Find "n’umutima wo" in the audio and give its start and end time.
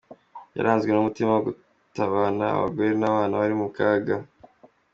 0.91-1.41